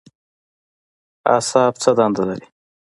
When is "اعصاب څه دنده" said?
1.33-2.23